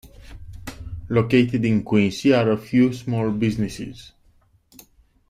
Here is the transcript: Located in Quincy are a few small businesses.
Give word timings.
Located 1.09 1.63
in 1.63 1.83
Quincy 1.83 2.33
are 2.33 2.49
a 2.49 2.57
few 2.57 2.91
small 2.91 3.29
businesses. 3.29 4.13